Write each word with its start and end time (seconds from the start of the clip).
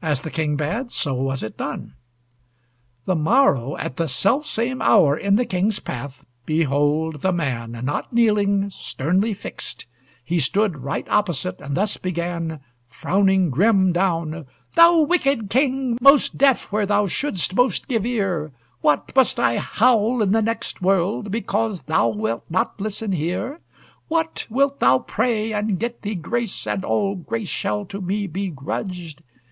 As 0.00 0.22
the 0.22 0.30
King 0.30 0.54
bade, 0.54 0.92
so 0.92 1.14
was 1.14 1.42
it 1.42 1.56
done. 1.56 1.94
The 3.04 3.16
morrow, 3.16 3.76
at 3.78 3.96
the 3.96 4.06
self 4.06 4.46
same 4.46 4.80
hour, 4.80 5.16
In 5.18 5.34
the 5.34 5.44
King's 5.44 5.80
path, 5.80 6.24
behold, 6.44 7.20
the 7.22 7.32
man, 7.32 7.72
Not 7.82 8.12
kneeling, 8.12 8.70
sternly 8.70 9.34
fixed! 9.34 9.86
he 10.22 10.38
stood 10.38 10.84
Right 10.84 11.04
opposite, 11.10 11.60
and 11.60 11.76
thus 11.76 11.96
began, 11.96 12.60
Frowning 12.86 13.50
grim 13.50 13.92
down: 13.92 14.46
"Thou 14.76 15.00
wicked 15.00 15.50
King, 15.50 15.98
Most 16.00 16.38
deaf 16.38 16.70
where 16.70 16.86
thou 16.86 17.08
shouldst 17.08 17.56
most 17.56 17.88
give 17.88 18.06
ear! 18.06 18.52
What, 18.82 19.10
must 19.16 19.40
I 19.40 19.58
howl 19.58 20.22
in 20.22 20.30
the 20.30 20.42
next 20.42 20.80
world, 20.80 21.32
Because 21.32 21.82
thou 21.82 22.06
wilt 22.10 22.44
not 22.48 22.80
listen 22.80 23.10
here? 23.10 23.58
"What, 24.06 24.46
wilt 24.48 24.78
thou 24.78 25.00
pray, 25.00 25.52
and 25.52 25.76
get 25.80 26.02
thee 26.02 26.14
grace, 26.14 26.68
And 26.68 26.84
all 26.84 27.16
grace 27.16 27.48
shall 27.48 27.84
to 27.86 28.00
me 28.00 28.28
be 28.28 28.46
grudged? 28.48 29.22